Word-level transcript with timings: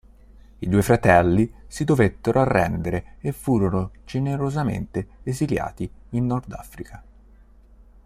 I 0.57 0.67
due 0.67 0.81
fratelli 0.81 1.47
si 1.67 1.83
dovettero 1.83 2.41
arrendere 2.41 3.17
e 3.19 3.31
furono 3.31 3.91
generosamente 4.03 5.09
esiliati 5.25 5.87
in 6.13 6.25
Nordafrica. 6.25 7.03